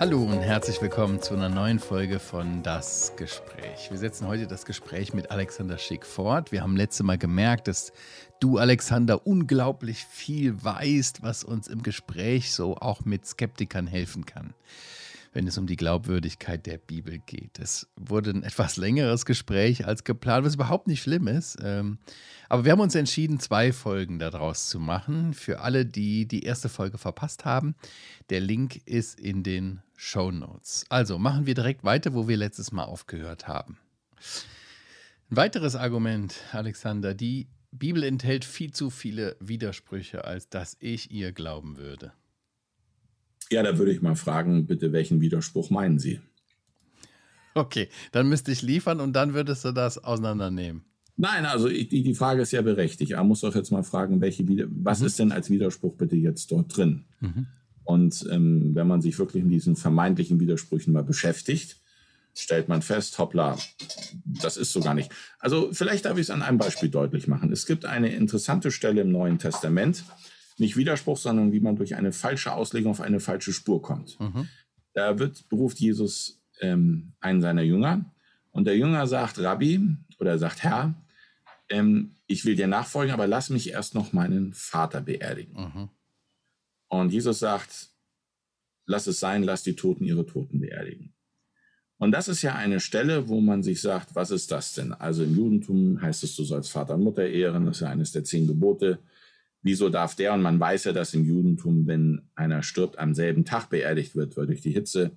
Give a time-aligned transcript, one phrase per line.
[0.00, 3.90] Hallo und herzlich willkommen zu einer neuen Folge von Das Gespräch.
[3.90, 6.50] Wir setzen heute das Gespräch mit Alexander Schick fort.
[6.50, 7.92] Wir haben letzte Mal gemerkt, dass
[8.40, 14.52] du, Alexander, unglaublich viel weißt, was uns im Gespräch so auch mit Skeptikern helfen kann
[15.34, 17.58] wenn es um die Glaubwürdigkeit der Bibel geht.
[17.58, 21.58] Es wurde ein etwas längeres Gespräch als geplant, was überhaupt nicht schlimm ist.
[21.60, 21.98] Ähm,
[22.48, 25.34] aber wir haben uns entschieden, zwei Folgen daraus zu machen.
[25.34, 27.74] Für alle, die die erste Folge verpasst haben,
[28.30, 30.86] der Link ist in den Show Notes.
[30.88, 33.76] Also machen wir direkt weiter, wo wir letztes Mal aufgehört haben.
[35.30, 41.32] Ein weiteres Argument, Alexander, die Bibel enthält viel zu viele Widersprüche, als dass ich ihr
[41.32, 42.12] glauben würde.
[43.54, 46.18] Ja, da würde ich mal fragen, bitte, welchen Widerspruch meinen Sie?
[47.54, 50.82] Okay, dann müsste ich liefern und dann würdest du das auseinandernehmen.
[51.16, 53.12] Nein, also ich, die, die Frage ist ja berechtigt.
[53.12, 55.06] Man muss doch jetzt mal fragen, welche, was mhm.
[55.06, 57.04] ist denn als Widerspruch bitte jetzt dort drin?
[57.20, 57.46] Mhm.
[57.84, 61.76] Und ähm, wenn man sich wirklich mit diesen vermeintlichen Widersprüchen mal beschäftigt,
[62.34, 63.56] stellt man fest, hoppla,
[64.24, 65.12] das ist so gar nicht.
[65.38, 67.52] Also vielleicht darf ich es an einem Beispiel deutlich machen.
[67.52, 70.02] Es gibt eine interessante Stelle im Neuen Testament,
[70.58, 74.18] nicht Widerspruch, sondern wie man durch eine falsche Auslegung auf eine falsche Spur kommt.
[74.20, 74.48] Mhm.
[74.92, 78.04] Da wird, beruft Jesus ähm, einen seiner Jünger
[78.52, 79.80] und der Jünger sagt, Rabbi
[80.18, 80.94] oder sagt Herr,
[81.68, 85.54] ähm, ich will dir nachfolgen, aber lass mich erst noch meinen Vater beerdigen.
[85.54, 85.88] Mhm.
[86.88, 87.88] Und Jesus sagt,
[88.86, 91.14] lass es sein, lass die Toten ihre Toten beerdigen.
[91.98, 94.92] Und das ist ja eine Stelle, wo man sich sagt, was ist das denn?
[94.92, 98.12] Also im Judentum heißt es, du sollst Vater und Mutter ehren, das ist ja eines
[98.12, 98.98] der zehn Gebote
[99.64, 100.32] wieso darf der?
[100.34, 104.36] Und man weiß ja, dass im Judentum, wenn einer stirbt, am selben Tag beerdigt wird,
[104.36, 105.16] weil durch die Hitze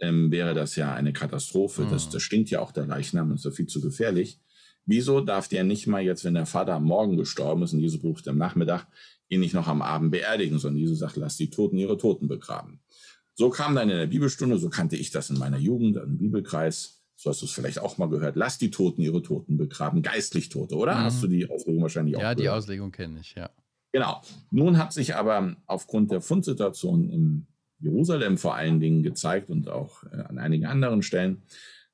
[0.00, 1.82] ähm, wäre das ja eine Katastrophe.
[1.82, 1.90] Mhm.
[1.90, 4.38] Das, das stinkt ja auch der Leichnam und ist ja viel zu gefährlich.
[4.86, 8.02] Wieso darf der nicht mal jetzt, wenn der Vater am Morgen gestorben ist und Jesus
[8.02, 8.86] ruft am Nachmittag,
[9.28, 12.80] ihn nicht noch am Abend beerdigen, sondern Jesus sagt, lass die Toten ihre Toten begraben.
[13.34, 17.02] So kam dann in der Bibelstunde, so kannte ich das in meiner Jugend, im Bibelkreis,
[17.16, 20.48] so hast du es vielleicht auch mal gehört, lass die Toten ihre Toten begraben, geistlich
[20.48, 20.94] Tote, oder?
[20.94, 21.00] Mhm.
[21.00, 22.40] Hast du die Auslegung wahrscheinlich auch Ja, gehört?
[22.40, 23.50] die Auslegung kenne ich, ja.
[23.92, 24.22] Genau.
[24.50, 27.46] Nun hat sich aber aufgrund der Fundsituation in
[27.80, 31.42] Jerusalem vor allen Dingen gezeigt und auch äh, an einigen anderen Stellen,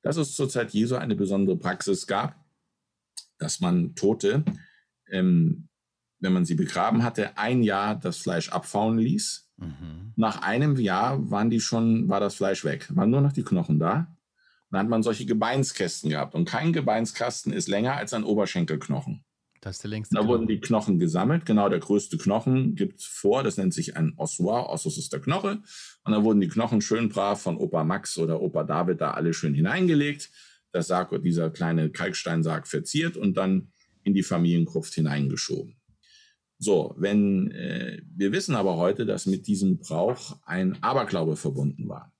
[0.01, 2.35] dass es zur Zeit Jesu eine besondere Praxis gab,
[3.37, 4.43] dass man Tote,
[5.09, 5.69] ähm,
[6.19, 9.49] wenn man sie begraben hatte, ein Jahr das Fleisch abfauen ließ.
[9.57, 10.13] Mhm.
[10.15, 13.79] Nach einem Jahr waren die schon, war das Fleisch weg, waren nur noch die Knochen
[13.79, 14.15] da.
[14.69, 19.23] Dann hat man solche Gebeinskästen gehabt und kein Gebeinskasten ist länger als ein Oberschenkelknochen.
[19.61, 20.33] Das ist der längste da Knochen.
[20.33, 21.45] wurden die Knochen gesammelt.
[21.45, 23.43] Genau, der größte Knochen gibt vor.
[23.43, 24.69] Das nennt sich ein Ossuar.
[24.69, 25.61] Ossus ist der Knoche.
[26.03, 29.33] Und dann wurden die Knochen schön brav von Opa Max oder Opa David da alle
[29.33, 30.31] schön hineingelegt.
[30.71, 33.71] Das Sarg, dieser kleine Kalksteinsarg verziert und dann
[34.03, 35.75] in die Familiengruft hineingeschoben.
[36.59, 42.11] So, wenn äh, wir wissen aber heute, dass mit diesem Brauch ein Aberglaube verbunden war.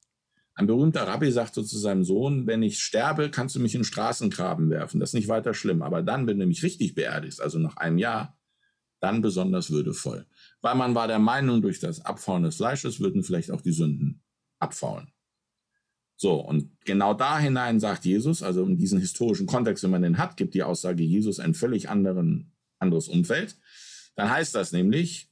[0.57, 4.71] Ein berühmter Rabbi sagte zu seinem Sohn, wenn ich sterbe, kannst du mich in Straßengraben
[4.71, 4.99] werfen.
[4.99, 5.83] Das ist nicht weiter schlimm.
[5.83, 8.35] Aber dann, wenn du mich richtig beerdigst, also nach einem Jahr,
[8.99, 10.25] dann besonders würdevoll.
[10.61, 14.23] Weil man war der Meinung, durch das Abfauen des Fleisches würden vielleicht auch die Sünden
[14.57, 15.11] abfallen.
[16.15, 20.17] So, und genau da hinein sagt Jesus, also in diesen historischen Kontext, wenn man den
[20.17, 23.59] hat, gibt die Aussage Jesus ein völlig anderen, anderes Umfeld.
[24.15, 25.29] Dann heißt das nämlich,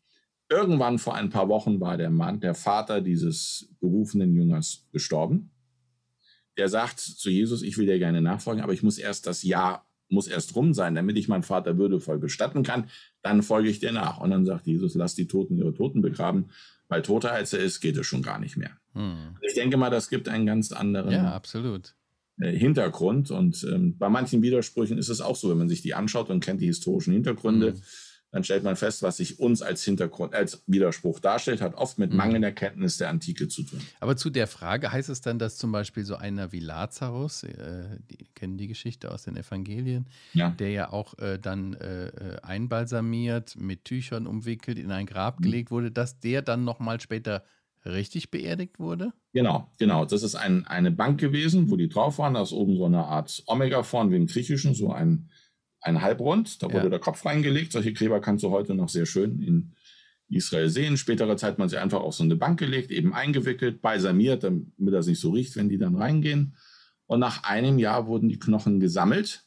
[0.49, 5.51] Irgendwann vor ein paar Wochen war der Mann, der Vater dieses berufenen Jüngers gestorben.
[6.57, 9.87] Der sagt zu Jesus, ich will dir gerne nachfolgen, aber ich muss erst das Jahr,
[10.07, 12.89] muss erst rum sein, damit ich meinen Vater würdevoll bestatten kann.
[13.23, 14.19] Dann folge ich dir nach.
[14.19, 16.51] Und dann sagt Jesus, lass die Toten ihre Toten begraben,
[16.87, 18.77] weil toter als er ist, geht es schon gar nicht mehr.
[18.93, 19.37] Hm.
[19.41, 21.95] Ich denke mal, das gibt einen ganz anderen ja, absolut.
[22.39, 23.31] Äh, Hintergrund.
[23.31, 26.41] Und ähm, bei manchen Widersprüchen ist es auch so, wenn man sich die anschaut und
[26.41, 27.71] kennt die historischen Hintergründe.
[27.71, 27.81] Hm
[28.35, 32.11] dann stellt man fest, was sich uns als Hintergrund, als Widerspruch darstellt, hat oft mit
[32.11, 32.17] mhm.
[32.17, 33.79] mangelnder Kenntnis der Antike zu tun.
[34.01, 37.85] Aber zu der Frage heißt es dann, dass zum Beispiel so einer wie Lazarus, äh,
[38.11, 40.49] die kennen die Geschichte aus den Evangelien, ja.
[40.49, 42.11] der ja auch äh, dann äh,
[42.43, 45.43] einbalsamiert, mit Tüchern umwickelt, in ein Grab mhm.
[45.43, 47.45] gelegt wurde, dass der dann nochmal später
[47.85, 49.13] richtig beerdigt wurde?
[49.31, 50.03] Genau, genau.
[50.03, 52.33] Das ist ein, eine Bank gewesen, wo die drauf waren.
[52.33, 55.29] Da ist oben so eine Art Omega vorn wie im Griechischen, so ein
[55.85, 56.89] ein Halbrund, da wurde ja.
[56.89, 57.71] der Kopf reingelegt.
[57.71, 59.73] Solche Gräber kannst du heute noch sehr schön in
[60.29, 60.97] Israel sehen.
[60.97, 64.67] Spätere Zeit hat man sie einfach auf so eine Bank gelegt, eben eingewickelt, balsamiert, damit
[64.77, 66.55] das nicht so riecht, wenn die dann reingehen.
[67.05, 69.45] Und nach einem Jahr wurden die Knochen gesammelt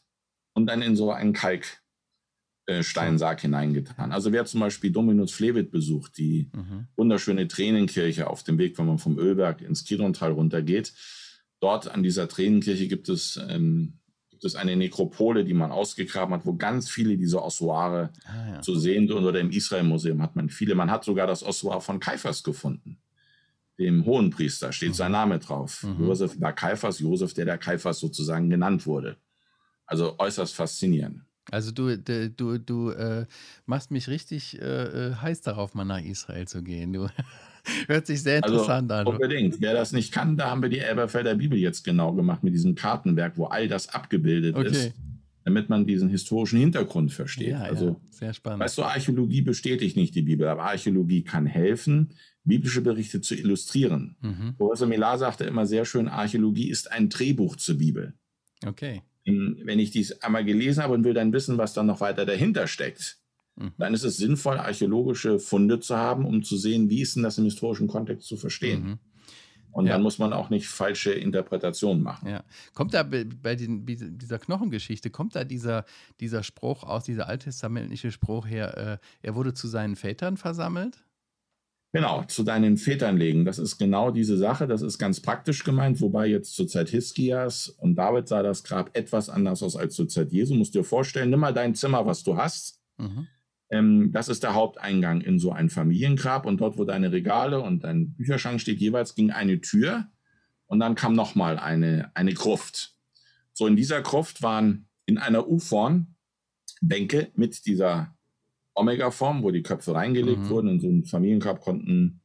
[0.54, 4.12] und dann in so einen Kalksteinsarg hineingetan.
[4.12, 6.86] Also wer zum Beispiel Dominus Flevit besucht, die mhm.
[6.96, 10.92] wunderschöne Tränenkirche auf dem Weg, wenn man vom Ölberg ins Kidrontal runtergeht,
[11.60, 13.98] dort an dieser Tränenkirche gibt es ähm,
[14.38, 18.60] gibt es eine Nekropole, die man ausgegraben hat, wo ganz viele dieser Ossuare ah, ja.
[18.60, 19.24] zu sehen sind.
[19.24, 20.76] Oder im Israel-Museum hat man viele.
[20.76, 22.98] Man hat sogar das Ossuar von Kaiphas gefunden.
[23.80, 24.94] dem Hohenpriester, steht mhm.
[24.94, 25.82] sein Name drauf.
[25.82, 26.06] Mhm.
[26.06, 29.16] Josef Bar Kaiphas, Josef, der der Kaiphas sozusagen genannt wurde.
[29.86, 31.22] Also äußerst faszinierend.
[31.50, 33.26] Also du, du, du äh,
[33.66, 36.92] machst mich richtig äh, äh, heiß darauf, mal nach Israel zu gehen.
[36.92, 37.08] Du
[37.86, 39.16] hört sich sehr also interessant also, an.
[39.16, 39.60] Unbedingt.
[39.60, 42.74] Wer das nicht kann, da haben wir die Elberfelder Bibel jetzt genau gemacht mit diesem
[42.74, 44.68] Kartenwerk, wo all das abgebildet okay.
[44.68, 44.92] ist,
[45.44, 47.48] damit man diesen historischen Hintergrund versteht.
[47.48, 48.60] Ja, also, ja, sehr spannend.
[48.60, 52.10] Weißt du, Archäologie bestätigt nicht die Bibel, aber Archäologie kann helfen,
[52.44, 54.16] biblische Berichte zu illustrieren.
[54.20, 54.54] Mhm.
[54.56, 58.14] Professor Millar sagte immer sehr schön, Archäologie ist ein Drehbuch zur Bibel.
[58.66, 59.02] Okay.
[59.24, 62.66] Wenn ich dies einmal gelesen habe und will dann wissen, was dann noch weiter dahinter
[62.66, 63.18] steckt,
[63.58, 63.72] mhm.
[63.78, 67.38] dann ist es sinnvoll, archäologische Funde zu haben, um zu sehen, wie ist denn das
[67.38, 68.82] im historischen Kontext zu verstehen.
[68.82, 68.98] Mhm.
[69.70, 69.92] Und ja.
[69.92, 72.28] dann muss man auch nicht falsche Interpretationen machen.
[72.28, 72.42] Ja.
[72.74, 75.84] Kommt da bei den, dieser Knochengeschichte, kommt da dieser,
[76.20, 81.04] dieser Spruch aus, dieser alttestamentliche Spruch her, äh, er wurde zu seinen Vätern versammelt?
[81.92, 83.46] Genau, zu deinen Vätern legen.
[83.46, 84.66] Das ist genau diese Sache.
[84.66, 88.94] Das ist ganz praktisch gemeint, wobei jetzt zur Zeit Hiskias und David sah das Grab
[88.96, 90.54] etwas anders aus als zur Zeit Jesu.
[90.54, 92.82] Musst dir vorstellen, nimm mal dein Zimmer, was du hast.
[92.98, 93.26] Mhm.
[93.70, 97.84] Ähm, das ist der Haupteingang in so ein Familiengrab und dort, wo deine Regale und
[97.84, 100.06] dein Bücherschrank steht, jeweils ging eine Tür
[100.66, 102.94] und dann kam nochmal eine, eine Gruft.
[103.52, 106.14] So in dieser Gruft waren in einer U-Form
[106.80, 108.14] Bänke mit dieser
[108.74, 110.48] Omega-Form, wo die Köpfe reingelegt mhm.
[110.48, 110.68] wurden.
[110.68, 112.20] In so einem Familiengrab konnten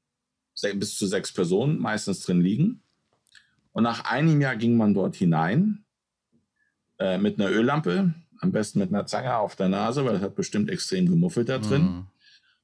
[0.75, 2.83] bis zu sechs Personen meistens drin liegen.
[3.71, 5.83] Und nach einem Jahr ging man dort hinein
[6.99, 8.13] äh, mit einer Öllampe,
[8.43, 11.57] am besten mit einer Zange auf der Nase, weil es hat bestimmt extrem gemuffelt da
[11.57, 11.83] drin.
[11.83, 12.07] Mhm.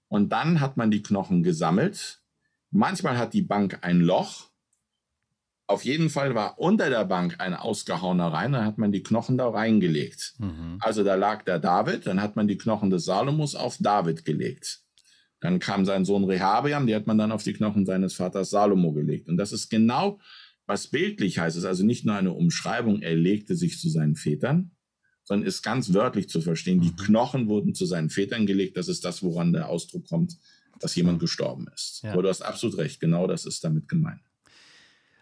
[0.07, 2.21] Und dann hat man die Knochen gesammelt.
[2.71, 4.49] Manchmal hat die Bank ein Loch
[5.69, 9.37] auf jeden Fall war unter der Bank ein ausgehauener rein, dann hat man die Knochen
[9.37, 10.33] da reingelegt.
[10.39, 10.77] Mhm.
[10.79, 14.81] Also da lag der David, dann hat man die Knochen des Salomos auf David gelegt.
[15.39, 18.93] Dann kam sein Sohn Rehabeam, die hat man dann auf die Knochen seines Vaters Salomo
[18.93, 19.29] gelegt.
[19.29, 20.19] Und das ist genau,
[20.65, 21.55] was bildlich heißt.
[21.55, 24.71] Es ist also nicht nur eine Umschreibung, er legte sich zu seinen Vätern,
[25.29, 26.81] sondern ist ganz wörtlich zu verstehen.
[26.81, 26.95] Die mhm.
[26.95, 28.77] Knochen wurden zu seinen Vätern gelegt.
[28.77, 30.39] Das ist das, woran der Ausdruck kommt,
[30.79, 32.01] dass jemand gestorben ist.
[32.01, 32.13] Ja.
[32.13, 34.21] Aber du hast absolut recht, genau das ist damit gemeint.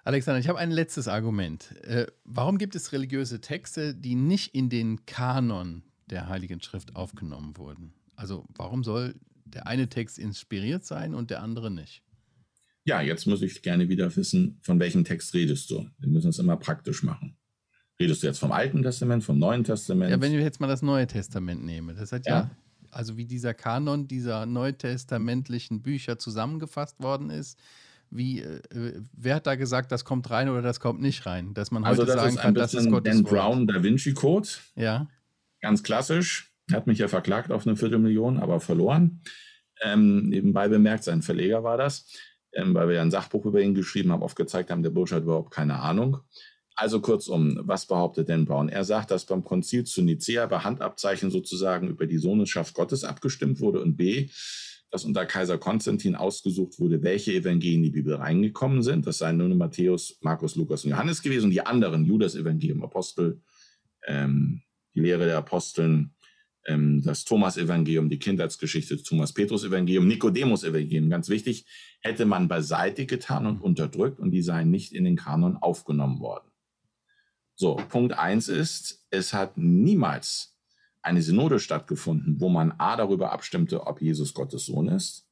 [0.06, 1.75] Alexander, ich habe ein letztes Argument.
[1.83, 7.57] Äh, warum gibt es religiöse Texte, die nicht in den Kanon der Heiligen Schrift aufgenommen
[7.57, 7.94] wurden?
[8.15, 12.01] Also warum soll der eine Text inspiriert sein und der andere nicht?
[12.86, 15.86] Ja, jetzt muss ich gerne wieder wissen, von welchem Text redest du?
[16.00, 17.36] Wir müssen es immer praktisch machen.
[18.00, 20.12] Redest du jetzt vom Alten Testament, vom Neuen Testament?
[20.12, 22.52] Ja, wenn ich jetzt mal das Neue Testament nehme, das hat ja, ja
[22.92, 27.60] also wie dieser Kanon dieser neutestamentlichen Bücher zusammengefasst worden ist,
[28.10, 28.62] wie, äh,
[29.14, 31.54] wer hat da gesagt, das kommt rein oder das kommt nicht rein?
[31.54, 34.48] Dass man also heute das sagen kann, das ist Gottes Dan Brown Da Vinci Code.
[34.76, 35.08] Ja.
[35.62, 36.54] Ganz klassisch.
[36.70, 39.22] Er hat mich ja verklagt auf eine Viertelmillion, aber verloren.
[39.82, 42.12] Ähm, nebenbei bemerkt, sein Verleger war das,
[42.54, 45.16] ähm, weil wir ja ein Sachbuch über ihn geschrieben haben, oft gezeigt haben, der Bursche
[45.16, 46.20] hat überhaupt keine Ahnung.
[46.80, 48.70] Also kurzum, was behauptet Dan Brown?
[48.70, 53.60] Er sagt, dass beim Konzil zu Nicea bei Handabzeichen sozusagen über die Sohneschaft Gottes abgestimmt
[53.60, 54.30] wurde und B,
[54.92, 59.08] dass unter Kaiser Konstantin ausgesucht wurde, welche Evangelien in die Bibel reingekommen sind.
[59.08, 63.42] Das seien nur Matthäus, Markus, Lukas und Johannes gewesen und die anderen, Judas-Evangelium, Apostel,
[64.06, 64.62] ähm,
[64.94, 66.14] die Lehre der Aposteln,
[66.68, 71.66] ähm, das Thomas-Evangelium, die Kindheitsgeschichte des Thomas-Petrus-Evangelium, Nikodemus-Evangelium, ganz wichtig,
[72.02, 76.48] hätte man beiseite getan und unterdrückt und die seien nicht in den Kanon aufgenommen worden.
[77.59, 80.56] So, Punkt eins ist, es hat niemals
[81.02, 85.28] eine Synode stattgefunden, wo man A darüber abstimmte, ob Jesus Gottes Sohn ist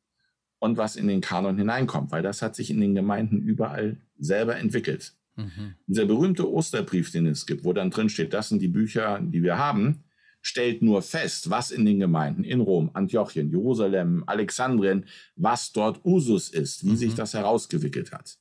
[0.58, 4.56] und was in den Kanon hineinkommt, weil das hat sich in den Gemeinden überall selber
[4.56, 5.14] entwickelt.
[5.36, 5.76] Mhm.
[5.86, 9.44] Dieser berühmte Osterbrief, den es gibt, wo dann drin steht, das sind die Bücher, die
[9.44, 10.04] wir haben,
[10.42, 15.06] stellt nur fest, was in den Gemeinden in Rom, Antiochien, Jerusalem, Alexandrien,
[15.36, 16.98] was dort Usus ist, wie mhm.
[16.98, 18.40] sich das herausgewickelt hat.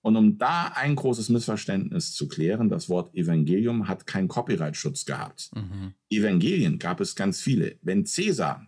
[0.00, 5.50] Und um da ein großes Missverständnis zu klären, das Wort Evangelium hat keinen Copyright-Schutz gehabt.
[5.54, 5.94] Mhm.
[6.08, 7.76] Evangelien gab es ganz viele.
[7.82, 8.66] Wenn Caesar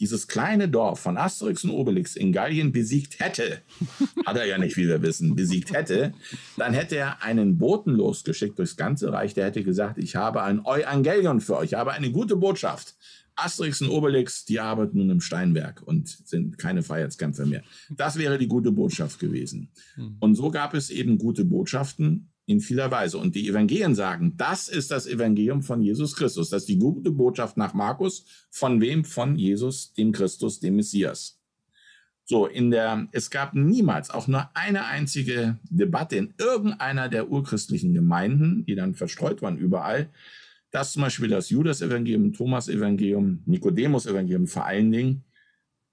[0.00, 3.62] dieses kleine Dorf von Asterix und Obelix in Gallien besiegt hätte,
[4.26, 6.12] hat er ja nicht, wie wir wissen, besiegt hätte,
[6.56, 10.64] dann hätte er einen Boten losgeschickt durchs ganze Reich, der hätte gesagt, ich habe ein
[10.64, 12.96] Evangelion für euch, ich habe eine gute Botschaft.
[13.36, 17.62] Asterix und Obelix, die arbeiten nun im Steinwerk und sind keine Freiheitskämpfer mehr.
[17.90, 19.70] Das wäre die gute Botschaft gewesen.
[19.94, 20.16] Hm.
[20.20, 23.18] Und so gab es eben gute Botschaften in vieler Weise.
[23.18, 26.50] Und die Evangelien sagen, das ist das Evangelium von Jesus Christus.
[26.50, 28.24] Das ist die gute Botschaft nach Markus.
[28.50, 29.04] Von wem?
[29.04, 31.38] Von Jesus, dem Christus, dem Messias.
[32.24, 37.94] So, in der, es gab niemals auch nur eine einzige Debatte in irgendeiner der urchristlichen
[37.94, 40.08] Gemeinden, die dann verstreut waren überall,
[40.72, 45.24] dass zum Beispiel das Judas-Evangelium, Thomas-Evangelium, Nikodemus-Evangelium vor allen Dingen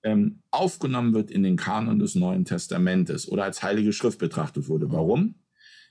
[0.03, 4.87] ähm, aufgenommen wird in den Kanon des Neuen Testamentes oder als Heilige Schrift betrachtet wurde.
[4.87, 4.91] Mhm.
[4.93, 5.35] Warum?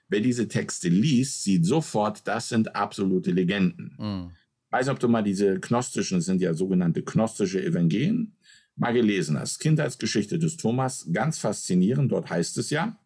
[0.09, 3.95] Wer diese Texte liest, sieht sofort, das sind absolute Legenden.
[3.99, 4.31] Mhm.
[4.71, 8.37] Weiß ob du mal diese gnostischen, sind ja sogenannte gnostische Evangelien,
[8.75, 9.59] mal gelesen hast.
[9.59, 12.11] Kindheitsgeschichte des Thomas, ganz faszinierend.
[12.11, 12.99] Dort heißt es ja,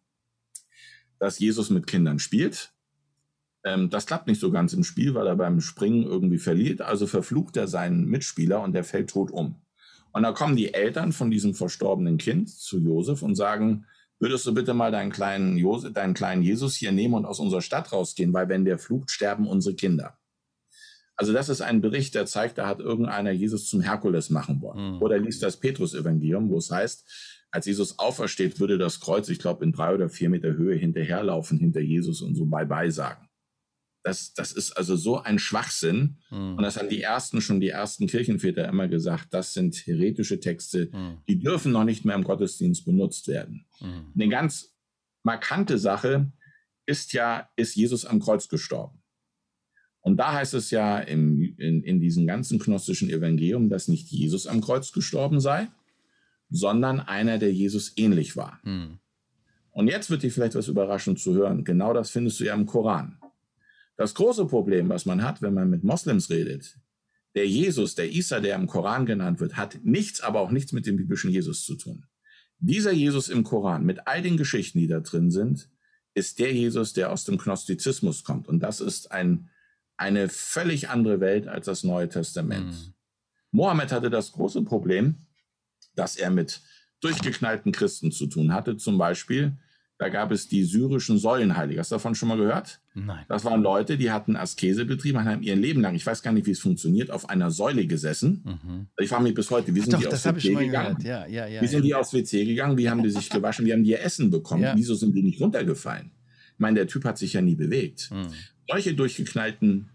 [1.19, 2.72] dass Jesus mit Kindern spielt.
[3.63, 6.81] Ähm, das klappt nicht so ganz im Spiel, weil er beim Springen irgendwie verliert.
[6.81, 9.55] Also verflucht er seinen Mitspieler und der fällt tot um.
[10.11, 13.85] Und da kommen die Eltern von diesem verstorbenen Kind zu Josef und sagen,
[14.19, 17.61] würdest du bitte mal deinen kleinen, Josef, deinen kleinen Jesus hier nehmen und aus unserer
[17.61, 20.17] Stadt rausgehen, weil wenn der flucht, sterben unsere Kinder.
[21.15, 24.95] Also das ist ein Bericht, der zeigt, da hat irgendeiner Jesus zum Herkules machen wollen.
[24.95, 25.01] Mhm.
[25.01, 27.05] Oder liest das Petrus-Evangelium, wo es heißt,
[27.51, 31.59] als Jesus aufersteht, würde das Kreuz, ich glaube, in drei oder vier Meter Höhe hinterherlaufen,
[31.59, 33.29] hinter Jesus und so Bye-bye sagen.
[34.03, 36.17] Das, das ist also so ein Schwachsinn.
[36.29, 36.57] Mhm.
[36.57, 40.89] Und das haben die ersten, schon die ersten Kirchenväter immer gesagt, das sind heretische Texte,
[40.91, 41.19] mhm.
[41.27, 43.65] die dürfen noch nicht mehr im Gottesdienst benutzt werden.
[43.79, 44.11] Mhm.
[44.13, 44.75] Eine ganz
[45.23, 46.31] markante Sache
[46.85, 48.99] ist ja, ist Jesus am Kreuz gestorben.
[50.01, 54.47] Und da heißt es ja im, in, in diesem ganzen gnostischen Evangelium, dass nicht Jesus
[54.47, 55.69] am Kreuz gestorben sei,
[56.49, 58.59] sondern einer, der Jesus ähnlich war.
[58.63, 58.99] Mhm.
[59.71, 61.63] Und jetzt wird dir vielleicht was überraschend zu hören.
[61.63, 63.17] Genau das findest du ja im Koran.
[63.95, 66.77] Das große Problem, was man hat, wenn man mit Moslems redet,
[67.35, 70.85] der Jesus, der Isa, der im Koran genannt wird, hat nichts, aber auch nichts mit
[70.85, 72.05] dem biblischen Jesus zu tun.
[72.59, 75.69] Dieser Jesus im Koran, mit all den Geschichten, die da drin sind,
[76.13, 78.47] ist der Jesus, der aus dem Gnostizismus kommt.
[78.47, 79.49] Und das ist ein,
[79.97, 82.71] eine völlig andere Welt als das Neue Testament.
[82.71, 82.93] Mhm.
[83.51, 85.17] Mohammed hatte das große Problem,
[85.95, 86.61] dass er mit
[87.01, 88.77] durchgeknallten Christen zu tun hatte.
[88.77, 89.57] Zum Beispiel
[89.99, 91.79] da gab es die syrischen Säulenheilige.
[91.79, 92.81] Hast du davon schon mal gehört?
[92.93, 93.25] Nein.
[93.29, 96.47] Das waren Leute, die hatten Askese betrieben, haben ihr Leben lang, ich weiß gar nicht,
[96.47, 98.43] wie es funktioniert, auf einer Säule gesessen.
[98.43, 98.87] Mhm.
[98.97, 100.97] Ich frage mich bis heute, wie sind Ach die doch, aufs WC gegangen?
[101.03, 102.77] Ja, ja, ja, wie sind die aufs WC gegangen?
[102.77, 103.65] Wie haben die sich gewaschen?
[103.65, 104.67] Wie haben die ihr Essen bekommen?
[104.75, 106.11] Wieso sind die nicht runtergefallen?
[106.53, 108.09] Ich meine, der Typ hat sich ja nie bewegt.
[108.11, 108.27] Mhm.
[108.67, 109.89] Solche durchgeknallten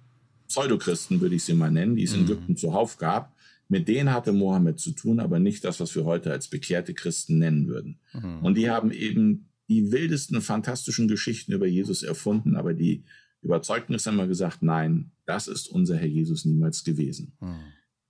[0.47, 2.27] Pseudochristen, würde ich sie mal nennen, die es in mhm.
[2.27, 3.35] Ägypten zuhauf gab,
[3.69, 7.39] mit denen hatte Mohammed zu tun, aber nicht das, was wir heute als bekehrte Christen
[7.39, 7.99] nennen würden.
[8.15, 8.39] Mhm.
[8.43, 13.05] Und die haben eben die wildesten, fantastischen Geschichten über Jesus erfunden, aber die
[13.43, 17.33] Überzeugten ist immer gesagt, nein, das ist unser Herr Jesus niemals gewesen.
[17.41, 17.55] Hm.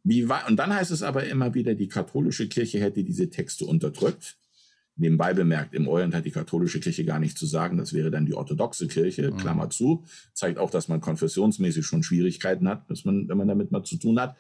[0.04, 4.36] Wie und dann heißt es aber immer wieder, die katholische Kirche hätte diese Texte unterdrückt.
[4.96, 8.26] Nebenbei bemerkt, im Orient hat die katholische Kirche gar nicht zu sagen, das wäre dann
[8.26, 9.36] die orthodoxe Kirche, hm.
[9.36, 10.04] Klammer zu.
[10.32, 13.96] Zeigt auch, dass man konfessionsmäßig schon Schwierigkeiten hat, dass man, wenn man damit mal zu
[13.96, 14.36] tun hat.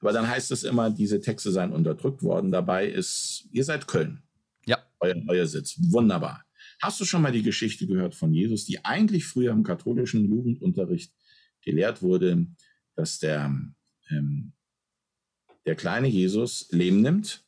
[0.00, 2.52] Aber dann heißt es immer, diese Texte seien unterdrückt worden.
[2.52, 4.22] Dabei ist, ihr seid Köln.
[4.64, 4.78] Ja.
[5.00, 5.76] Euer, euer Sitz.
[5.90, 6.44] Wunderbar.
[6.80, 11.12] Hast du schon mal die Geschichte gehört von Jesus, die eigentlich früher im katholischen Jugendunterricht
[11.60, 12.46] gelehrt wurde,
[12.94, 13.54] dass der,
[14.10, 14.52] ähm,
[15.66, 17.44] der kleine Jesus Lehm nimmt,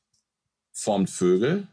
[0.72, 1.68] formt Vögel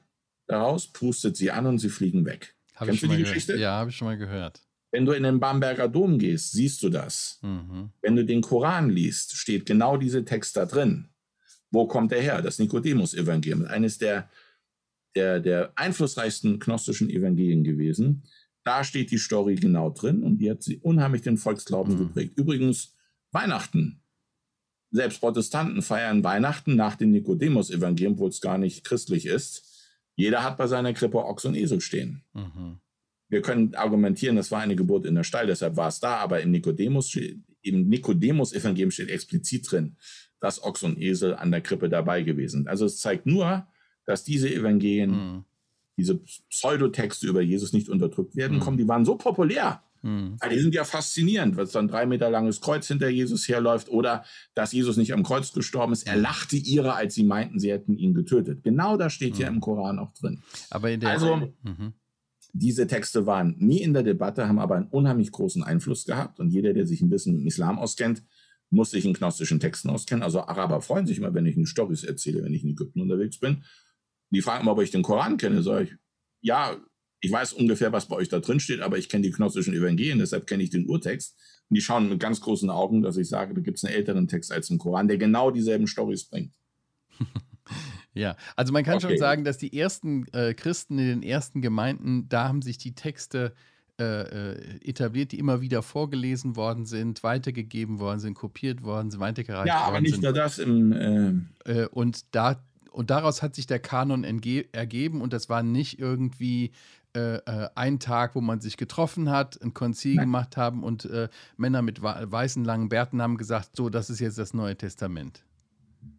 [0.45, 2.55] daraus, pustet sie an und sie fliegen weg.
[2.75, 3.53] Hab Kennst du die Geschichte?
[3.53, 3.63] Gehört.
[3.63, 4.61] Ja, habe ich schon mal gehört.
[4.91, 7.39] Wenn du in den Bamberger Dom gehst, siehst du das.
[7.41, 7.91] Mhm.
[8.01, 11.09] Wenn du den Koran liest, steht genau diese Text da drin.
[11.69, 12.41] Wo kommt er her?
[12.41, 14.29] Das Nikodemus-Evangelium, eines der
[15.17, 18.24] der, der einflussreichsten gnostischen Evangelien gewesen.
[18.63, 22.00] Da steht die Story genau drin und die hat sie unheimlich den Volksglauben mhm.
[22.00, 22.38] geprägt.
[22.38, 22.95] Übrigens,
[23.31, 24.03] Weihnachten.
[24.91, 29.63] Selbst Protestanten feiern Weihnachten nach dem Nikodemus-Evangelium, wo es gar nicht christlich ist.
[30.15, 32.24] Jeder hat bei seiner Krippe Ochs und Esel stehen.
[32.33, 32.79] Mhm.
[33.29, 36.41] Wir können argumentieren, das war eine Geburt in der Stall, deshalb war es da, aber
[36.41, 37.13] im Nikodemus,
[37.62, 39.97] im Nikodemus-Evangelium steht explizit drin,
[40.39, 42.67] dass Ochs und Esel an der Krippe dabei gewesen sind.
[42.69, 43.67] Also es zeigt nur,
[44.07, 45.43] dass diese Evangelien, mhm.
[45.97, 48.61] diese Pseudotexte über Jesus nicht unterdrückt werden mhm.
[48.61, 49.83] kommen, die waren so populär.
[50.01, 50.37] Mhm.
[50.49, 54.23] Die sind ja faszinierend, was dann drei Meter langes Kreuz hinter Jesus herläuft oder
[54.55, 56.07] dass Jesus nicht am Kreuz gestorben ist.
[56.07, 58.63] Er lachte ihre, als sie meinten, sie hätten ihn getötet.
[58.63, 59.57] Genau das steht ja mhm.
[59.57, 60.41] im Koran auch drin.
[60.69, 61.93] Aber in der also, mhm.
[62.53, 66.39] diese Texte waren nie in der Debatte, haben aber einen unheimlich großen Einfluss gehabt.
[66.39, 68.23] Und jeder, der sich ein bisschen im Islam auskennt,
[68.69, 70.23] muss sich in gnostischen Texten auskennen.
[70.23, 73.39] Also Araber freuen sich immer, wenn ich eine Storys erzähle, wenn ich in Ägypten unterwegs
[73.39, 73.63] bin.
[74.29, 75.62] Die fragen immer, ob ich den Koran kenne.
[75.63, 75.96] Sag ich,
[76.41, 76.77] ja,
[77.22, 80.19] ich weiß ungefähr, was bei euch da drin steht, aber ich kenne die gnostischen Evangelien,
[80.19, 81.36] deshalb kenne ich den Urtext.
[81.69, 84.27] Und die schauen mit ganz großen Augen, dass ich sage, da gibt es einen älteren
[84.27, 86.53] Text als im Koran, der genau dieselben Stories bringt.
[88.13, 89.10] ja, also man kann okay.
[89.10, 92.93] schon sagen, dass die ersten äh, Christen in den ersten Gemeinden, da haben sich die
[92.93, 93.53] Texte
[94.00, 99.19] äh, äh etabliert, die immer wieder vorgelesen worden sind, weitergegeben worden sind, kopiert worden sind,
[99.19, 99.81] weitergereicht worden sind.
[99.81, 100.60] Ja, aber nicht nur das.
[100.60, 100.91] Im,
[101.65, 106.00] äh, äh und da und daraus hat sich der Kanon ergeben und das war nicht
[106.00, 106.72] irgendwie
[107.15, 110.25] äh, äh, ein Tag, wo man sich getroffen hat, ein Konzil Nein.
[110.25, 114.38] gemacht haben und äh, Männer mit weißen langen Bärten haben gesagt, so, das ist jetzt
[114.38, 115.44] das Neue Testament.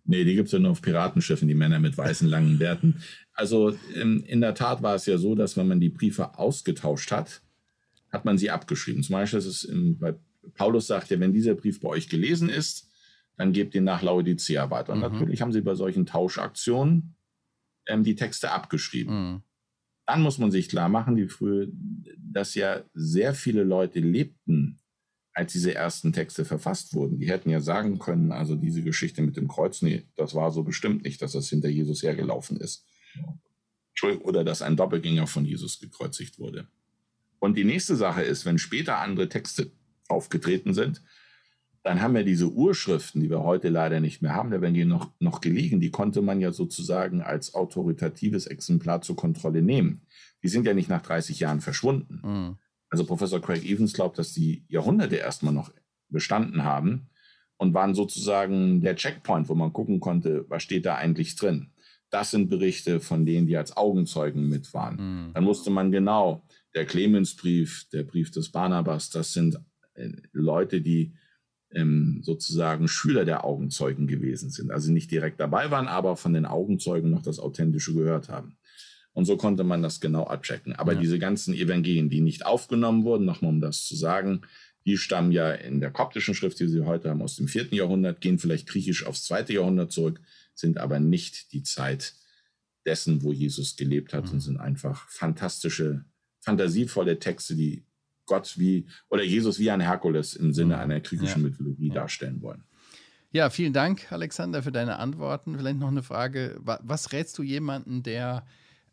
[0.04, 3.02] Nee, die gibt es ja nur auf Piratenschiffen, die Männer mit weißen langen Bärten.
[3.32, 7.12] Also in, in der Tat war es ja so, dass wenn man die Briefe ausgetauscht
[7.12, 7.42] hat,
[8.10, 9.02] hat man sie abgeschrieben.
[9.02, 10.14] Zum Beispiel ist es im, bei
[10.54, 12.87] Paulus sagt ja, wenn dieser Brief bei euch gelesen ist,
[13.38, 14.92] dann gebt ihn nach Laodicea weiter.
[14.92, 15.04] Und mhm.
[15.04, 17.14] natürlich haben sie bei solchen Tauschaktionen
[17.86, 19.14] ähm, die Texte abgeschrieben.
[19.14, 19.42] Mhm.
[20.06, 21.68] Dann muss man sich klar machen, die frühe,
[22.18, 24.80] dass ja sehr viele Leute lebten,
[25.34, 27.20] als diese ersten Texte verfasst wurden.
[27.20, 30.64] Die hätten ja sagen können, also diese Geschichte mit dem Kreuz, nee, das war so
[30.64, 32.86] bestimmt nicht, dass das hinter Jesus hergelaufen ist.
[34.22, 36.66] Oder dass ein Doppelgänger von Jesus gekreuzigt wurde.
[37.38, 39.70] Und die nächste Sache ist, wenn später andere Texte
[40.08, 41.02] aufgetreten sind,
[41.88, 44.84] dann haben wir diese Urschriften, die wir heute leider nicht mehr haben, da werden die
[44.84, 50.02] noch, noch gelegen, die konnte man ja sozusagen als autoritatives Exemplar zur Kontrolle nehmen.
[50.42, 52.20] Die sind ja nicht nach 30 Jahren verschwunden.
[52.22, 52.58] Mhm.
[52.90, 55.72] Also Professor Craig Evans glaubt, dass die Jahrhunderte erstmal noch
[56.10, 57.08] bestanden haben
[57.56, 61.70] und waren sozusagen der Checkpoint, wo man gucken konnte, was steht da eigentlich drin.
[62.10, 65.28] Das sind Berichte von denen, die als Augenzeugen mit waren.
[65.28, 65.32] Mhm.
[65.32, 69.58] Dann wusste man genau, der Clemensbrief, der Brief des Barnabas, das sind
[69.94, 71.14] äh, Leute, die
[71.74, 74.70] ähm, sozusagen Schüler der Augenzeugen gewesen sind.
[74.70, 78.56] Also nicht direkt dabei waren, aber von den Augenzeugen noch das Authentische gehört haben.
[79.12, 80.74] Und so konnte man das genau abchecken.
[80.74, 81.00] Aber ja.
[81.00, 84.42] diese ganzen Evangelien, die nicht aufgenommen wurden, nochmal um das zu sagen,
[84.86, 88.20] die stammen ja in der koptischen Schrift, die sie heute haben, aus dem vierten Jahrhundert,
[88.20, 90.20] gehen vielleicht griechisch aufs zweite Jahrhundert zurück,
[90.54, 92.14] sind aber nicht die Zeit
[92.86, 94.32] dessen, wo Jesus gelebt hat mhm.
[94.32, 96.04] und sind einfach fantastische,
[96.40, 97.84] fantasievolle Texte, die
[98.28, 100.80] Gott wie oder Jesus wie ein Herkules im Sinne mhm.
[100.82, 101.48] einer griechischen ja.
[101.48, 101.94] Mythologie ja.
[101.94, 102.62] darstellen wollen.
[103.30, 105.58] Ja, vielen Dank, Alexander, für deine Antworten.
[105.58, 106.58] Vielleicht noch eine Frage.
[106.62, 108.46] Was rätst du jemanden, der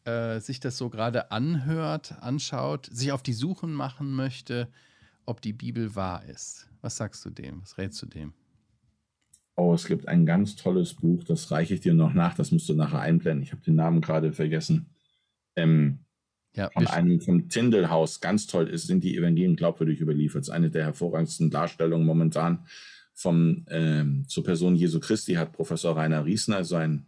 [0.03, 4.67] äh, sich das so gerade anhört, anschaut, sich auf die Suchen machen möchte,
[5.25, 6.67] ob die Bibel wahr ist?
[6.81, 7.61] Was sagst du dem?
[7.61, 8.33] Was rätst du dem?
[9.55, 12.67] Oh, es gibt ein ganz tolles Buch, das reiche ich dir noch nach, das musst
[12.67, 13.41] du nachher einblenden.
[13.41, 14.87] Ich habe den Namen gerade vergessen.
[15.55, 16.04] Ähm,
[16.55, 20.41] ja, von einem vom Tindelhaus, ganz toll ist, sind die Evangelien glaubwürdig überliefert.
[20.41, 22.65] Das ist eine der hervorragendsten Darstellungen momentan
[23.13, 27.07] vom, ähm, zur Person Jesu Christi hat Professor Rainer Riesner so ein,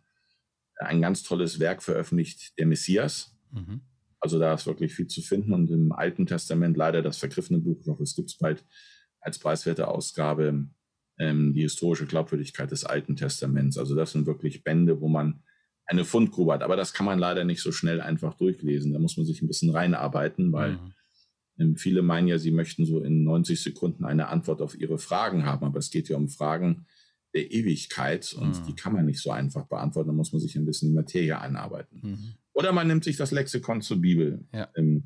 [0.77, 3.35] ein ganz tolles Werk veröffentlicht, der Messias.
[3.51, 3.81] Mhm.
[4.19, 7.79] Also da ist wirklich viel zu finden und im Alten Testament leider das vergriffene Buch,
[7.81, 8.65] ich hoffe, es gibt es bald
[9.19, 10.67] als preiswerte Ausgabe,
[11.19, 13.77] ähm, die historische Glaubwürdigkeit des Alten Testaments.
[13.77, 15.43] Also das sind wirklich Bände, wo man
[15.87, 16.63] eine Fundgrube hat.
[16.63, 18.93] Aber das kann man leider nicht so schnell einfach durchlesen.
[18.93, 20.93] Da muss man sich ein bisschen reinarbeiten, weil mhm.
[21.59, 25.45] Ähm, viele meinen ja, sie möchten so in 90 Sekunden eine Antwort auf ihre Fragen
[25.45, 25.65] haben.
[25.65, 26.85] Aber es geht ja um Fragen
[27.33, 28.65] der Ewigkeit und mhm.
[28.67, 30.09] die kann man nicht so einfach beantworten.
[30.09, 31.99] Da muss man sich ein bisschen in die Materie einarbeiten.
[32.01, 32.33] Mhm.
[32.53, 34.69] Oder man nimmt sich das Lexikon zur Bibel, ja.
[34.75, 35.03] ähm,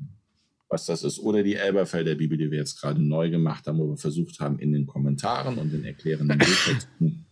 [0.68, 1.18] was das ist.
[1.18, 4.58] Oder die Elberfelder Bibel, die wir jetzt gerade neu gemacht haben, wo wir versucht haben,
[4.58, 7.26] in den Kommentaren und den erklärenden Wegtexten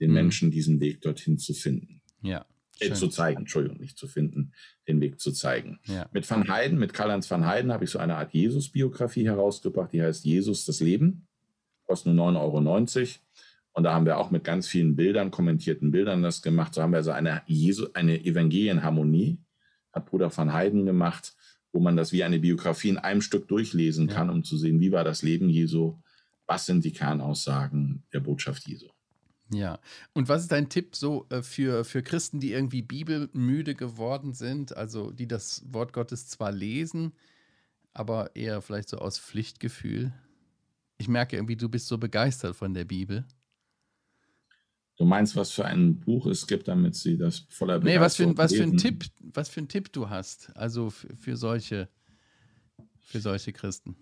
[0.00, 0.14] den mhm.
[0.14, 2.00] Menschen diesen Weg dorthin zu finden.
[2.22, 2.46] Ja.
[2.80, 4.52] Äh, zu zeigen, Entschuldigung, nicht zu finden,
[4.86, 5.80] den Weg zu zeigen.
[5.84, 6.08] Ja.
[6.12, 10.02] Mit Van Heiden, mit Karl-Heinz Van Heiden habe ich so eine Art Jesus-Biografie herausgebracht, die
[10.02, 11.26] heißt Jesus das Leben,
[11.84, 13.08] kostet nur 9,90 Euro.
[13.72, 16.74] Und da haben wir auch mit ganz vielen Bildern, kommentierten Bildern das gemacht.
[16.74, 19.38] So haben wir also eine, Jesu, eine Evangelienharmonie,
[19.92, 21.34] hat Bruder Van Heiden gemacht,
[21.72, 24.34] wo man das wie eine Biografie in einem Stück durchlesen kann, ja.
[24.34, 25.98] um zu sehen, wie war das Leben Jesu,
[26.46, 28.88] was sind die Kernaussagen der Botschaft Jesu.
[29.50, 29.78] Ja,
[30.12, 34.76] und was ist dein Tipp so äh, für, für Christen, die irgendwie bibelmüde geworden sind,
[34.76, 37.12] also die das Wort Gottes zwar lesen,
[37.94, 40.12] aber eher vielleicht so aus Pflichtgefühl?
[40.98, 43.24] Ich merke irgendwie, du bist so begeistert von der Bibel.
[44.96, 48.16] Du meinst, was für ein Buch es gibt, damit sie das voller Begeisterung Nee, was
[48.16, 51.88] für, was für ein Tipp, was für ein Tipp du hast, also für, für solche,
[52.98, 53.96] für solche Christen.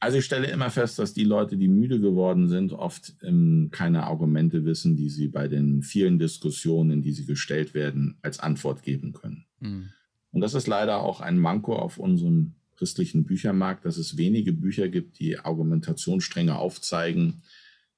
[0.00, 4.04] Also ich stelle immer fest, dass die Leute, die müde geworden sind, oft ähm, keine
[4.04, 8.82] Argumente wissen, die sie bei den vielen Diskussionen, in die sie gestellt werden, als Antwort
[8.82, 9.46] geben können.
[9.60, 9.90] Mhm.
[10.32, 14.88] Und das ist leider auch ein Manko auf unserem christlichen Büchermarkt, dass es wenige Bücher
[14.88, 17.42] gibt, die Argumentationsstränge aufzeigen,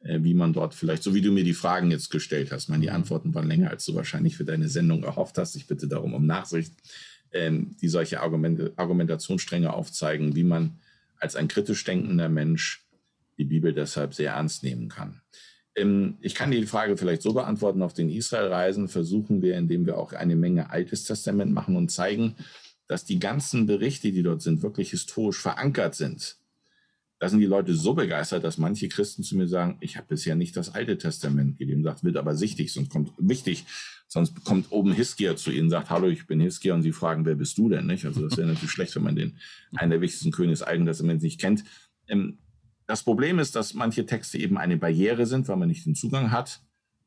[0.01, 2.83] äh, wie man dort vielleicht, so wie du mir die Fragen jetzt gestellt hast, meine,
[2.83, 5.57] die Antworten waren länger, als du wahrscheinlich für deine Sendung erhofft hast.
[5.57, 6.75] Ich bitte darum um Nachsicht,
[7.33, 10.79] ähm, die solche Argumente, Argumentationsstränge aufzeigen, wie man
[11.19, 12.87] als ein kritisch denkender Mensch
[13.39, 15.23] die Bibel deshalb sehr ernst nehmen kann.
[15.77, 19.97] Ähm, ich kann die Frage vielleicht so beantworten, auf den Israelreisen versuchen wir, indem wir
[19.97, 22.37] auch eine Menge Altes Testament machen und zeigen,
[22.89, 26.37] dass die ganzen Berichte, die dort sind, wirklich historisch verankert sind.
[27.21, 30.37] Da sind die Leute so begeistert, dass manche Christen zu mir sagen, ich habe bisher
[30.37, 33.65] nicht das Alte Testament gelesen, sagt, wird aber sichtig, sonst kommt wichtig,
[34.07, 37.35] sonst kommt oben Hiskia zu ihnen, sagt, hallo, ich bin Hiskia und sie fragen, wer
[37.35, 37.87] bist du denn?
[37.87, 38.05] Nicht?
[38.05, 39.37] Also das wäre natürlich schlecht, wenn man den
[39.75, 41.65] einen der wichtigsten Könige des Alten Testaments nicht kennt.
[42.07, 42.39] Ähm,
[42.87, 46.31] das Problem ist, dass manche Texte eben eine Barriere sind, weil man nicht den Zugang
[46.31, 46.63] hat.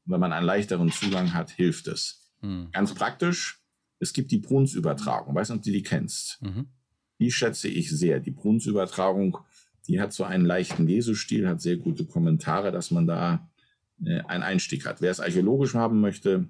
[0.05, 2.31] Wenn man einen leichteren Zugang hat, hilft es.
[2.41, 2.69] Mhm.
[2.71, 3.61] Ganz praktisch,
[3.99, 5.33] es gibt die Brunsübertragung.
[5.33, 6.41] Weißt du, ob du die kennst?
[6.41, 6.67] Mhm.
[7.19, 8.19] Die schätze ich sehr.
[8.19, 9.37] Die Brunsübertragung,
[9.87, 13.49] die hat so einen leichten Lesestil, hat sehr gute Kommentare, dass man da
[14.05, 15.01] äh, einen Einstieg hat.
[15.01, 16.47] Wer es archäologisch haben möchte,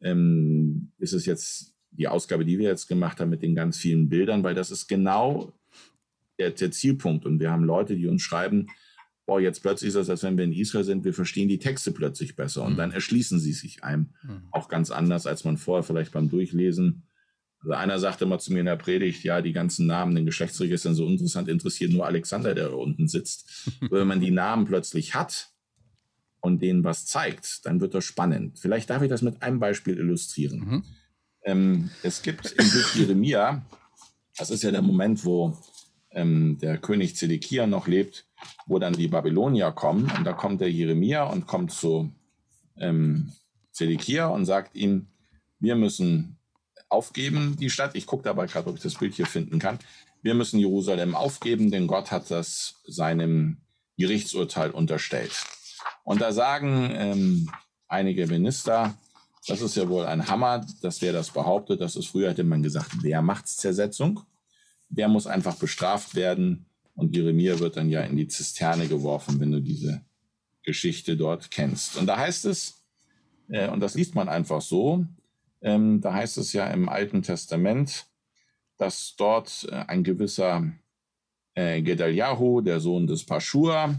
[0.00, 4.08] ähm, ist es jetzt die Ausgabe, die wir jetzt gemacht haben mit den ganz vielen
[4.08, 5.52] Bildern, weil das ist genau
[6.38, 7.26] der, der Zielpunkt.
[7.26, 8.68] Und wir haben Leute, die uns schreiben,
[9.26, 11.92] boah, jetzt plötzlich ist das, als wenn wir in Israel sind, wir verstehen die Texte
[11.92, 12.78] plötzlich besser und mhm.
[12.78, 14.42] dann erschließen sie sich einem mhm.
[14.50, 17.04] auch ganz anders, als man vorher vielleicht beim Durchlesen.
[17.62, 20.94] Also einer sagte mal zu mir in der Predigt, ja, die ganzen Namen, den Geschlechtsregistern
[20.94, 23.70] so interessant interessiert nur Alexander, der da unten sitzt.
[23.90, 25.50] Wenn man die Namen plötzlich hat
[26.40, 28.58] und denen was zeigt, dann wird das spannend.
[28.58, 30.58] Vielleicht darf ich das mit einem Beispiel illustrieren.
[30.58, 30.84] Mhm.
[31.44, 33.64] Ähm, es gibt im Buch Jeremia,
[34.36, 35.56] das ist ja der Moment, wo
[36.10, 38.26] ähm, der König Zedekia noch lebt,
[38.66, 40.10] wo dann die Babylonier kommen.
[40.16, 42.12] Und da kommt der Jeremia und kommt zu
[42.76, 43.32] ähm,
[43.70, 45.06] Zedekia und sagt ihm,
[45.58, 46.38] wir müssen
[46.92, 47.94] aufgeben, die Stadt.
[47.94, 49.78] Ich gucke dabei gerade, ob ich das Bild hier finden kann.
[50.22, 53.58] Wir müssen Jerusalem aufgeben, denn Gott hat das seinem
[53.98, 55.32] Gerichtsurteil unterstellt.
[56.04, 57.50] Und da sagen ähm,
[57.88, 58.94] einige Minister,
[59.46, 61.80] das ist ja wohl ein Hammer, dass wer das behauptet.
[61.80, 64.20] Das ist früher hätte man gesagt Wehrmachtszersetzung.
[64.88, 66.66] Der muss einfach bestraft werden.
[66.94, 70.02] Und Jeremia wird dann ja in die Zisterne geworfen, wenn du diese
[70.62, 71.96] Geschichte dort kennst.
[71.96, 72.84] Und da heißt es,
[73.48, 75.04] äh, und das liest man einfach so,
[75.62, 78.06] ähm, da heißt es ja im Alten Testament,
[78.76, 80.70] dass dort äh, ein gewisser
[81.54, 83.96] äh, Gedaliahu, der Sohn des Paschur,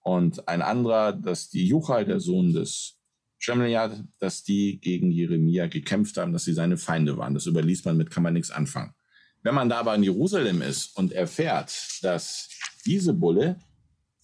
[0.00, 2.96] und ein anderer, dass die Juchal, der Sohn des
[3.38, 7.34] Shemliah, dass die gegen Jeremia gekämpft haben, dass sie seine Feinde waren.
[7.34, 8.94] Das überliest man mit, kann man nichts anfangen.
[9.42, 12.48] Wenn man da aber in Jerusalem ist und erfährt, dass
[12.84, 13.58] diese Bulle,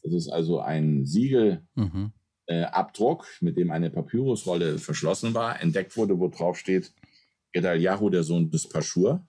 [0.02, 2.12] das ist also ein Siegelabdruck, mhm.
[2.46, 2.66] Äh,
[3.40, 6.92] mit dem eine Papyrusrolle verschlossen war, entdeckt wurde, wo drauf steht,
[7.52, 9.26] Gedaliahu, der Sohn des Paschur,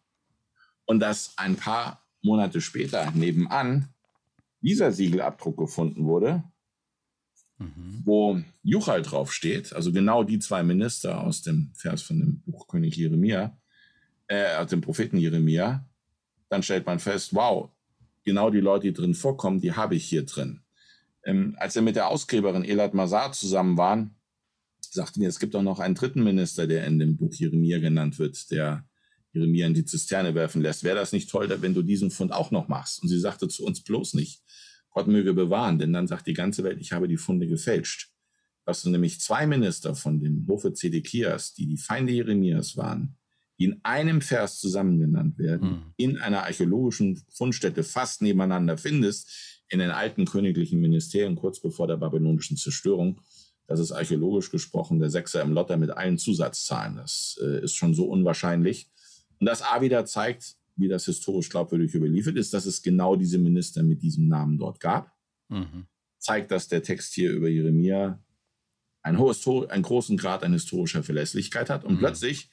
[0.86, 3.90] und dass ein paar Monate später nebenan
[4.62, 6.44] dieser Siegelabdruck gefunden wurde,
[7.58, 8.02] mhm.
[8.06, 12.96] wo Juchal draufsteht, also genau die zwei Minister aus dem Vers von dem Buch König
[12.96, 13.58] Jeremia,
[14.28, 15.86] äh, dem Propheten Jeremia,
[16.50, 17.70] dann stellt man fest, wow,
[18.24, 20.63] genau die Leute, die drin vorkommen, die habe ich hier drin.
[21.26, 24.16] Ähm, als wir mit der Ausgräberin Elad Mazar zusammen waren,
[24.92, 28.20] sagten wir, es gibt auch noch einen dritten Minister, der in dem Buch Jeremia genannt
[28.20, 28.86] wird, der
[29.32, 30.84] Jeremia in die Zisterne werfen lässt.
[30.84, 33.02] Wäre das nicht toll, wenn du diesen Fund auch noch machst?
[33.02, 34.42] Und sie sagte zu uns bloß nicht.
[34.92, 38.12] Gott möge bewahren, denn dann sagt die ganze Welt, ich habe die Funde gefälscht.
[38.66, 43.18] Dass du nämlich zwei Minister von dem Hofe Zedekias, die die Feinde Jeremias waren,
[43.60, 45.94] die in einem Vers zusammen genannt werden, mhm.
[45.98, 51.98] in einer archäologischen Fundstätte fast nebeneinander findest, in den alten königlichen Ministerien kurz bevor der
[51.98, 53.22] babylonischen Zerstörung.
[53.68, 56.98] Das ist archäologisch gesprochen der Sechser im Lotter mit allen Zusatzzahlen.
[56.98, 58.90] Das äh, ist schon so unwahrscheinlich.
[59.40, 63.38] Und das A wieder zeigt, wie das historisch glaubwürdig überliefert ist, dass es genau diese
[63.38, 65.12] Minister mit diesem Namen dort gab.
[65.50, 65.88] Mhm.
[66.18, 68.22] Zeigt, dass der Text hier über Jeremia
[69.02, 71.84] einen, einen großen Grad an historischer Verlässlichkeit hat.
[71.84, 72.00] Und mhm.
[72.00, 72.50] plötzlich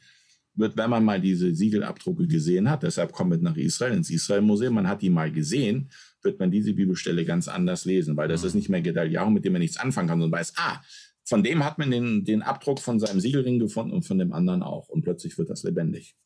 [0.55, 4.75] wird, wenn man mal diese Siegelabdrucke gesehen hat, deshalb kommt mit nach Israel, ins Israel-Museum,
[4.75, 5.91] man hat die mal gesehen,
[6.23, 8.49] wird man diese Bibelstelle ganz anders lesen, weil das mhm.
[8.49, 10.81] ist nicht mehr Gedaliahu, mit dem man nichts anfangen kann, sondern weiß, ah,
[11.25, 14.63] von dem hat man den, den Abdruck von seinem Siegelring gefunden und von dem anderen
[14.63, 14.89] auch.
[14.89, 16.17] Und plötzlich wird das lebendig.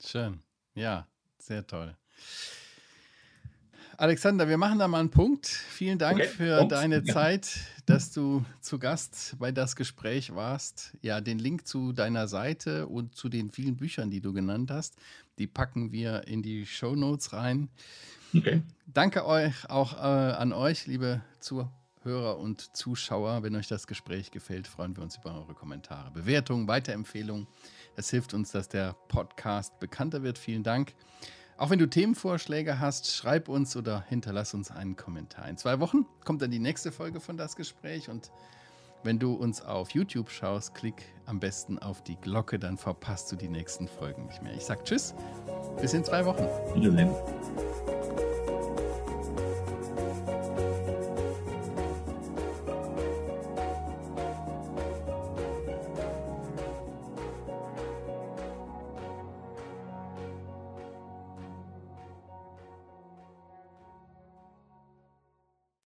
[0.00, 0.40] Schön.
[0.74, 1.96] Ja, sehr toll.
[3.96, 5.46] Alexander, wir machen da mal einen Punkt.
[5.46, 6.28] Vielen Dank okay.
[6.28, 6.72] für Punkt.
[6.72, 7.14] deine ja.
[7.14, 10.96] Zeit, dass du zu Gast bei das Gespräch warst.
[11.02, 14.96] Ja, den Link zu deiner Seite und zu den vielen Büchern, die du genannt hast,
[15.38, 17.68] die packen wir in die Show Notes rein.
[18.34, 18.62] Okay.
[18.86, 19.96] Danke euch auch äh,
[20.32, 23.42] an euch, liebe Zuhörer und Zuschauer.
[23.42, 27.46] Wenn euch das Gespräch gefällt, freuen wir uns über eure Kommentare, Bewertungen, Weiterempfehlungen.
[27.96, 30.38] Es hilft uns, dass der Podcast bekannter wird.
[30.38, 30.94] Vielen Dank.
[31.56, 35.48] Auch wenn du Themenvorschläge hast, schreib uns oder hinterlass uns einen Kommentar.
[35.48, 38.32] In zwei Wochen kommt dann die nächste Folge von das Gespräch und
[39.04, 43.36] wenn du uns auf YouTube schaust, klick am besten auf die Glocke, dann verpasst du
[43.36, 44.54] die nächsten Folgen nicht mehr.
[44.54, 45.14] Ich sag Tschüss,
[45.80, 46.44] bis in zwei Wochen.
[46.74, 47.10] Wiedersehen.